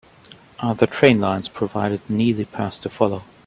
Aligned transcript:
The 0.77 0.87
train 0.87 1.21
lines 1.21 1.47
provided 1.47 2.01
an 2.09 2.19
easy 2.19 2.45
path 2.45 2.81
to 2.81 2.89
follow. 2.89 3.21